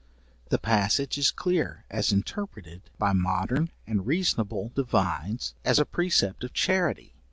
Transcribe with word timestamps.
The 0.49 0.57
passage 0.57 1.19
is 1.19 1.29
clear, 1.29 1.85
as 1.91 2.11
interpreted 2.11 2.89
by 2.97 3.13
modern 3.13 3.69
and 3.85 4.07
reasonable 4.07 4.69
divines 4.73 5.53
as 5.63 5.77
a 5.77 5.85
precept 5.85 6.43
of 6.43 6.53
charity. 6.53 7.13